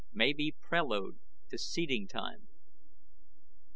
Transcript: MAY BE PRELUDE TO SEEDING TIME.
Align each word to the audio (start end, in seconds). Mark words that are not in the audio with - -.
MAY 0.11 0.33
BE 0.33 0.51
PRELUDE 0.53 1.19
TO 1.49 1.59
SEEDING 1.59 2.07
TIME. 2.07 2.47